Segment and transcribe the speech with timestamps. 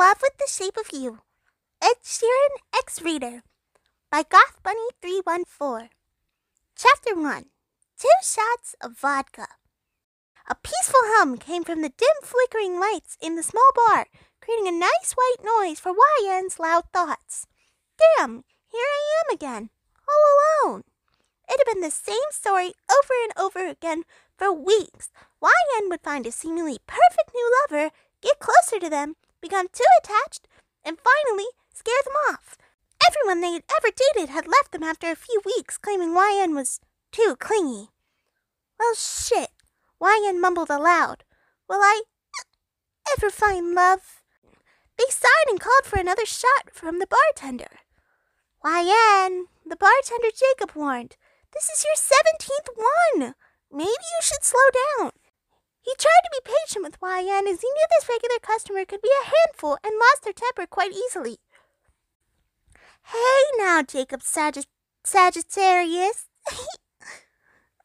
[0.00, 1.18] love with the shape of you.
[1.82, 3.42] Ed Sheeran X Reader
[4.10, 5.90] by Goth Bunny 314.
[6.74, 7.44] Chapter 1
[7.98, 9.46] Two Shots of Vodka.
[10.48, 14.06] A peaceful hum came from the dim flickering lights in the small bar,
[14.40, 17.46] creating a nice white noise for YN's loud thoughts.
[17.98, 19.68] Damn, here I am again,
[20.08, 20.84] all alone.
[21.46, 24.04] It had been the same story over and over again
[24.38, 25.10] for weeks.
[25.42, 27.90] YN would find a seemingly perfect new lover,
[28.22, 30.46] get closer to them, become too attached,
[30.84, 32.56] and finally scare them off.
[33.06, 36.80] Everyone they had ever dated had left them after a few weeks, claiming YN was
[37.12, 37.88] too clingy.
[38.78, 39.50] Well, shit,
[40.00, 41.24] YN mumbled aloud.
[41.68, 42.02] Will I
[43.16, 44.22] ever find love?
[44.98, 47.80] They sighed and called for another shot from the bartender.
[48.64, 51.16] YN, the bartender Jacob warned,
[51.52, 53.34] this is your seventeenth one.
[53.72, 54.60] Maybe you should slow
[54.98, 55.12] down.
[55.82, 59.10] He tried to be patient with YN as he knew this regular customer could be
[59.22, 61.38] a handful and lost their temper quite easily.
[63.04, 64.66] Hey now, Jacob Sagitt-
[65.04, 66.26] Sagittarius.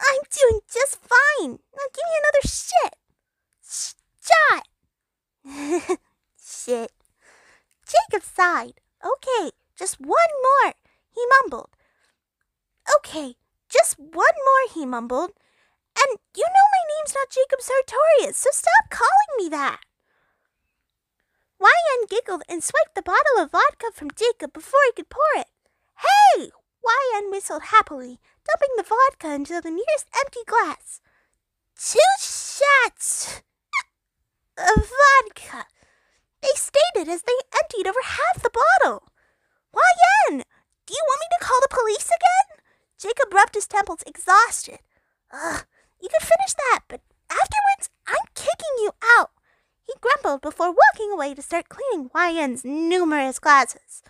[0.00, 1.58] I'm doing just fine.
[1.74, 2.96] Now give me another shit.
[4.22, 4.68] Shot.
[6.40, 6.92] shit.
[7.86, 8.80] Jacob sighed.
[9.04, 10.74] Okay, just one more,
[11.14, 11.70] he mumbled.
[12.98, 13.34] Okay,
[13.68, 15.32] just one more, he mumbled.
[15.96, 19.80] And you know my name's not Jacob Sartorius, so stop calling me that.
[21.60, 25.48] YN giggled and swiped the bottle of vodka from Jacob before he could pour it.
[25.98, 26.50] Hey!
[26.82, 31.00] YN whistled happily, dumping the vodka into the nearest empty glass.
[31.76, 33.42] Two shots
[34.56, 35.66] of vodka.
[36.40, 39.12] They stated as they emptied over half the bottle.
[39.74, 40.42] YN,
[40.86, 42.64] do you want me to call the police again?
[42.98, 44.78] Jacob rubbed his temples, exhausted.
[45.32, 45.64] Ugh,
[46.10, 49.30] you can finish that, but afterwards, I'm kicking you out.
[49.86, 54.02] He grumbled before walking away to start cleaning YN's numerous glasses.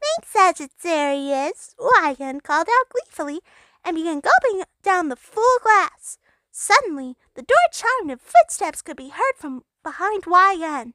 [0.00, 3.40] Thanks, Sagittarius, YN called out gleefully
[3.84, 6.18] and began gulping down the full glass.
[6.50, 10.94] Suddenly, the door chimed and footsteps could be heard from behind YN.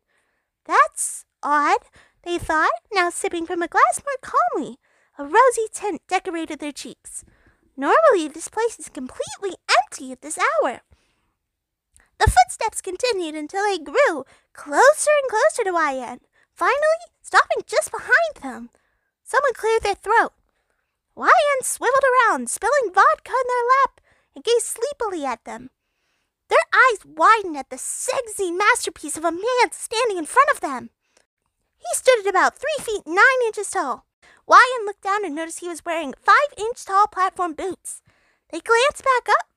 [0.65, 1.79] That's odd,
[2.23, 4.77] they thought, now sipping from a glass more calmly.
[5.17, 7.25] A rosy tint decorated their cheeks.
[7.79, 9.55] Normally, this place is completely
[9.97, 10.81] at this hour.
[12.19, 14.23] The footsteps continued until they grew
[14.53, 16.19] closer and closer to YN,
[16.53, 18.69] finally stopping just behind them.
[19.23, 20.31] Someone cleared their throat.
[21.17, 24.01] YN swiveled around, spilling vodka in their lap,
[24.35, 25.71] and gazed sleepily at them.
[26.49, 30.91] Their eyes widened at the sexy masterpiece of a man standing in front of them.
[31.77, 34.05] He stood at about three feet nine inches tall.
[34.47, 38.01] YN looked down and noticed he was wearing five inch tall platform boots.
[38.49, 39.49] They glanced back up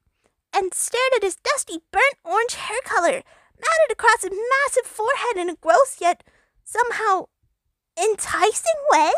[0.54, 3.22] and stared at his dusty, burnt orange hair color
[3.62, 6.22] matted across his massive forehead in a gross yet
[6.64, 7.26] somehow
[7.96, 9.12] enticing way.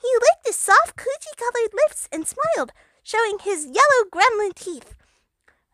[0.00, 2.72] He licked his soft, coochie colored lips and smiled,
[3.02, 4.94] showing his yellow gremlin teeth.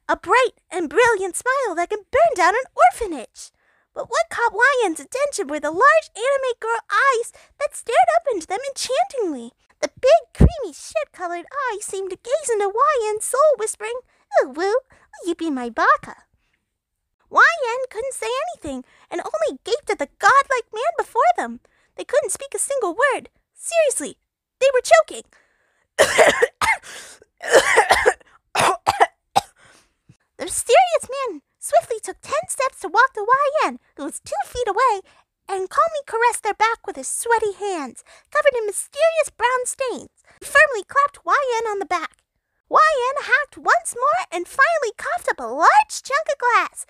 [0.08, 3.52] A bright and brilliant smile that could burn down an orphanage.
[3.94, 8.46] But what caught YN's attention were the large anime girl eyes that stared up into
[8.46, 9.52] them enchantingly.
[9.80, 13.98] The big, creamy, shit colored eyes seemed to gaze into YN's soul, whispering,
[14.40, 16.16] Oh, woo, will you be my baka?
[17.30, 21.60] YN couldn't say anything and only gaped at the godlike man before them.
[21.96, 23.28] They couldn't speak a single word.
[23.54, 24.16] Seriously,
[24.60, 25.24] they were choking.
[30.38, 33.26] the mysterious man swiftly took ten steps to walk to
[33.64, 35.00] YN, who was two feet away,
[35.48, 40.22] and calmly caressed their back with his sweaty hands, covered in mysterious brown stains.
[40.40, 42.22] He firmly clapped YN on the back.
[42.68, 46.84] YN hacked once more and finally coughed up a large chunk of glass.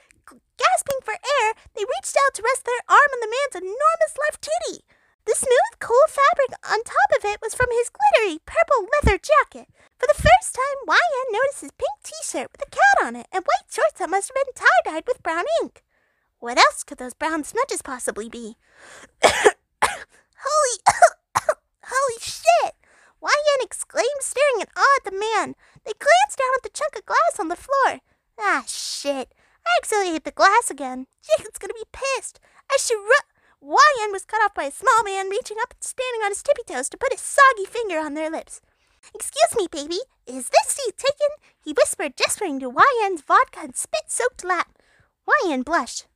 [0.59, 4.43] Gasping for air, they reached out to rest their arm on the man's enormous left
[4.43, 4.83] titty.
[5.25, 9.69] The smooth, cool fabric on top of it was from his glittery purple leather jacket.
[9.99, 13.45] For the first time, YN noticed his pink t-shirt with a cat on it and
[13.45, 15.85] white shorts that must have been tie-dyed with brown ink.
[16.41, 18.57] What else could those brown smudges possibly be?
[19.23, 20.79] Holy,
[21.85, 22.75] holy shit!
[23.23, 25.55] YN exclaimed, staring in awe at the man.
[25.85, 28.01] They glanced down at the chunk of glass on the floor.
[28.39, 29.35] Ah, shit.
[29.67, 31.07] I accidentally hit the glass again.
[31.27, 32.41] Jacob's gonna be pissed.
[32.71, 33.29] I should ru-
[33.61, 36.63] YN was cut off by a small man reaching up and standing on his tippy
[36.67, 38.61] toes to put his soggy finger on their lips.
[39.15, 41.33] Excuse me, baby, is this seat taken?
[41.65, 44.79] He whispered, gesturing to YN's vodka and spit soaked lap.
[45.45, 46.07] YN blushed.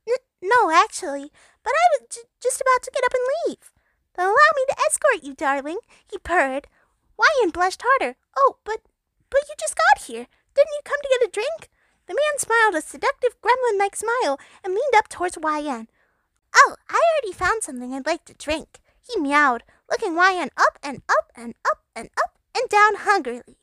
[0.41, 1.31] No, actually,
[1.63, 3.71] but I was j- just about to get up and leave.
[4.15, 5.77] Then allow me to escort you, darling,
[6.09, 6.67] he purred.
[7.41, 8.15] YN blushed harder.
[8.37, 8.81] Oh, but
[9.29, 10.27] but you just got here.
[10.53, 11.69] Didn't you come to get a drink?
[12.07, 15.87] The man smiled a seductive gremlin like smile and leaned up towards YN.
[16.55, 18.79] Oh, I already found something I'd like to drink.
[19.01, 23.57] He meowed, looking YN up and up and up and up and down hungrily.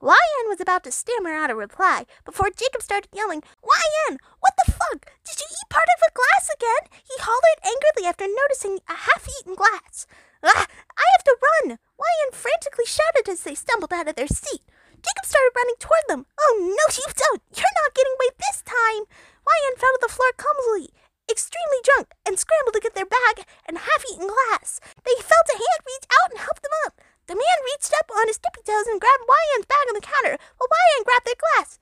[0.00, 4.70] YN was about to stammer out a reply before Jacob started yelling, YN, what the
[4.70, 5.10] fuck?
[5.24, 7.00] Did you eat part of a glass again?
[7.02, 10.06] He hollered angrily after noticing a half eaten glass.
[10.44, 10.66] Ah,
[10.96, 11.78] I have to run!
[11.98, 14.62] YN frantically shouted as they stumbled out of their seat.
[15.02, 16.26] Jacob started running toward them.
[16.38, 17.42] Oh, no, you don't!
[17.50, 19.10] You're not getting away this time!
[19.46, 20.94] YN fell to the floor clumsily,
[21.30, 24.78] extremely drunk, and scrambled to get their bag and half eaten glass.
[25.02, 27.02] They felt a hand reach out and help them up.
[27.26, 30.38] The man reached up on his tippy toes and grabbed YN's bag on the counter,
[30.56, 31.78] while YN grabbed their glass.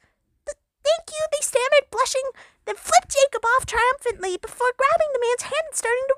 [0.46, 2.30] Thank you, they stammered, blushing,
[2.64, 6.15] then flipped Jacob off triumphantly before grabbing the man's hand and starting to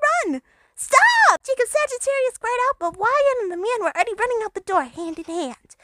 [1.58, 1.68] Stop!
[1.68, 4.84] Jacob Sagittarius cried out, but YN and the man were already running out the door,
[4.84, 5.74] hand in hand.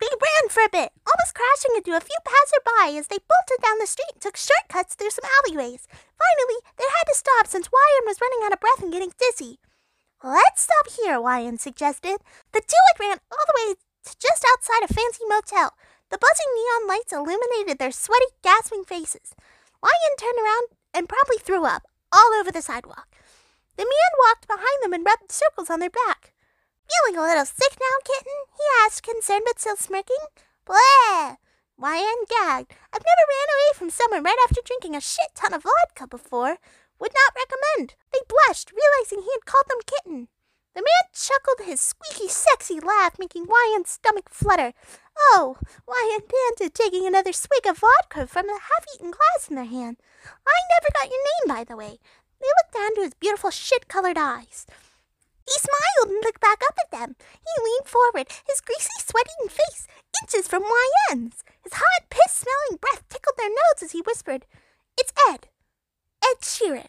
[0.00, 3.78] They ran for a bit, almost crashing into a few passersby as they bolted down
[3.78, 5.88] the street and took shortcuts through some alleyways.
[5.88, 9.60] Finally, they had to stop since YN was running out of breath and getting dizzy.
[10.22, 12.20] Let's stop here, YN suggested.
[12.52, 15.72] The two had ran all the way to just outside a fancy motel.
[16.10, 19.32] The buzzing neon lights illuminated their sweaty, gasping faces.
[19.80, 23.13] YN turned around and promptly threw up all over the sidewalk.
[23.76, 26.32] The man walked behind them and rubbed circles on their back.
[26.86, 28.32] Feeling a little sick now, kitten?
[28.52, 30.24] he asked, concerned but still smirking.
[30.64, 31.36] Blah!
[31.76, 32.72] YN gagged.
[32.92, 36.58] I've never ran away from someone right after drinking a shit ton of vodka before.
[37.00, 37.94] Would not recommend.
[38.12, 40.28] They blushed, realizing he had called them kitten.
[40.74, 44.72] The man chuckled his squeaky, sexy laugh, making YN's stomach flutter.
[45.16, 45.56] Oh,
[45.88, 49.98] YN panted, taking another swig of vodka from the half-eaten glass in their hand.
[50.46, 51.98] I never got your name, by the way.
[52.44, 54.66] They looked down to his beautiful shit-colored eyes.
[55.46, 57.16] He smiled and looked back up at them.
[57.40, 59.86] He leaned forward, his greasy, sweating face
[60.22, 61.42] inches from YN's.
[61.62, 64.44] His hot, piss-smelling breath tickled their noses as he whispered,
[64.98, 65.48] It's Ed.
[66.22, 66.88] Ed Sheeran.